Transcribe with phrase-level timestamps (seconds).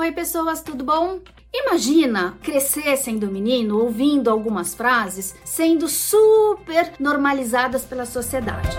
[0.00, 1.20] Oi, pessoas, tudo bom?
[1.52, 8.78] Imagina crescer sendo menino, ouvindo algumas frases sendo super normalizadas pela sociedade.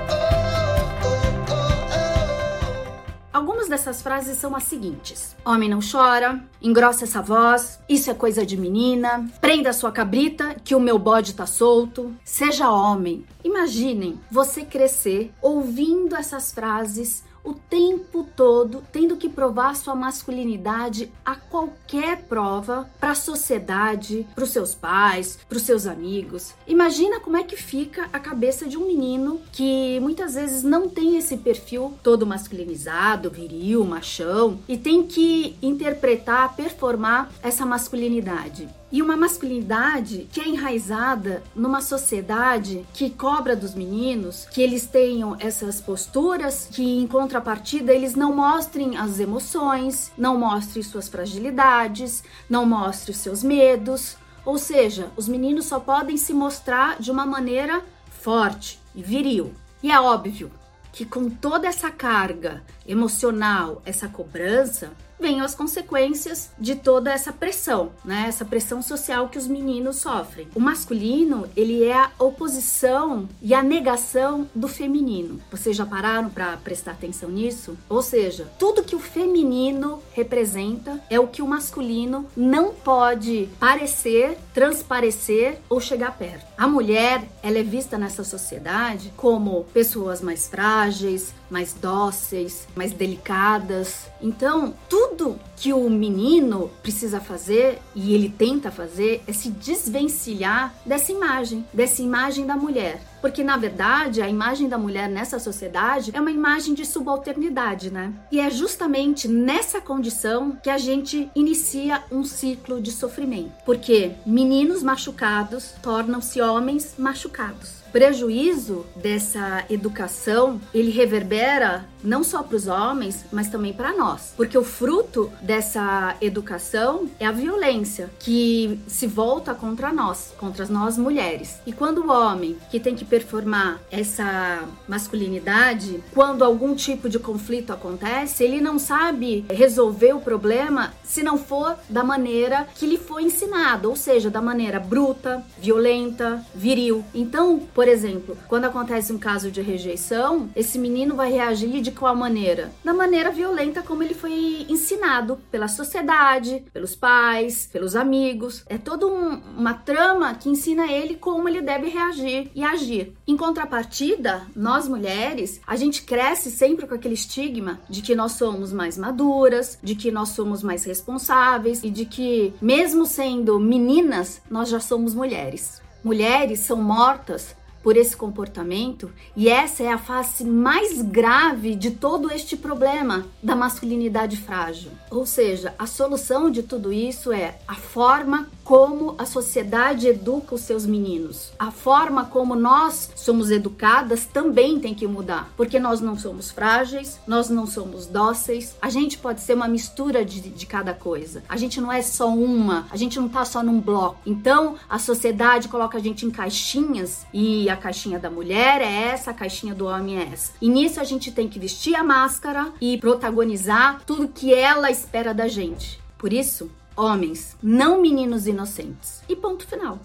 [3.31, 8.43] Algumas dessas frases são as seguintes: Homem não chora, engrossa essa voz, isso é coisa
[8.43, 13.27] de menina, prenda sua cabrita que o meu bode tá solto, seja homem.
[13.43, 21.35] Imaginem você crescer ouvindo essas frases o tempo todo tendo que provar sua masculinidade a
[21.35, 26.53] qualquer prova para a sociedade, para os seus pais, para os seus amigos.
[26.67, 31.17] Imagina como é que fica a cabeça de um menino que muitas vezes não tem
[31.17, 39.15] esse perfil todo masculinizado, viril, machão e tem que interpretar, performar essa masculinidade e uma
[39.15, 46.67] masculinidade que é enraizada numa sociedade que cobra dos meninos que eles tenham essas posturas,
[46.71, 53.21] que em contrapartida eles não mostrem as emoções, não mostrem suas fragilidades, não mostrem os
[53.21, 54.17] seus medos.
[54.43, 59.53] Ou seja, os meninos só podem se mostrar de uma maneira forte e viril.
[59.81, 60.51] E é óbvio
[60.91, 67.91] que com toda essa carga emocional, essa cobrança, venham as consequências de toda essa pressão,
[68.03, 68.25] né?
[68.27, 70.47] Essa pressão social que os meninos sofrem.
[70.55, 75.39] O masculino, ele é a oposição e a negação do feminino.
[75.51, 77.77] Vocês já pararam para prestar atenção nisso?
[77.87, 84.37] Ou seja, tudo que o feminino representa é o que o masculino não pode parecer,
[84.53, 86.45] transparecer ou chegar perto.
[86.57, 94.07] A mulher, ela é vista nessa sociedade como pessoas mais frágeis, mais dóceis, mais delicadas.
[94.21, 101.11] Então, tudo que o menino precisa fazer e ele tenta fazer é se desvencilhar dessa
[101.11, 103.10] imagem, dessa imagem da mulher.
[103.21, 108.13] Porque na verdade, a imagem da mulher nessa sociedade é uma imagem de subalternidade, né?
[108.31, 113.51] E é justamente nessa condição que a gente inicia um ciclo de sofrimento.
[113.65, 122.67] Porque meninos machucados tornam-se homens machucados prejuízo dessa educação ele reverbera não só para os
[122.67, 129.05] homens, mas também para nós, porque o fruto dessa educação é a violência que se
[129.05, 131.59] volta contra nós, contra nós mulheres.
[131.65, 137.73] E quando o homem que tem que performar essa masculinidade, quando algum tipo de conflito
[137.73, 143.23] acontece, ele não sabe resolver o problema se não for da maneira que lhe foi
[143.23, 147.03] ensinado, ou seja, da maneira bruta, violenta, viril.
[147.13, 152.15] Então, por exemplo, quando acontece um caso de rejeição, esse menino vai reagir de qual
[152.15, 152.71] maneira?
[152.81, 158.63] Da maneira violenta como ele foi ensinado pela sociedade, pelos pais, pelos amigos.
[158.67, 163.00] É toda um, uma trama que ensina ele como ele deve reagir e agir.
[163.27, 168.71] Em contrapartida, nós mulheres, a gente cresce sempre com aquele estigma de que nós somos
[168.73, 174.69] mais maduras, de que nós somos mais responsáveis e de que, mesmo sendo meninas, nós
[174.69, 175.81] já somos mulheres.
[176.03, 182.31] Mulheres são mortas por esse comportamento, e essa é a face mais grave de todo
[182.31, 184.91] este problema da masculinidade frágil.
[185.09, 190.61] Ou seja, a solução de tudo isso é a forma como a sociedade educa os
[190.61, 191.51] seus meninos.
[191.59, 197.19] A forma como nós somos educadas também tem que mudar, porque nós não somos frágeis,
[197.27, 201.43] nós não somos dóceis, a gente pode ser uma mistura de, de cada coisa.
[201.49, 204.19] A gente não é só uma, a gente não tá só num bloco.
[204.25, 209.31] Então, a sociedade coloca a gente em caixinhas e a caixinha da mulher é essa,
[209.31, 210.53] a caixinha do homem é essa.
[210.61, 215.33] E nisso a gente tem que vestir a máscara e protagonizar tudo que ela espera
[215.33, 215.99] da gente.
[216.17, 219.23] Por isso, homens, não meninos inocentes.
[219.27, 219.99] E ponto final.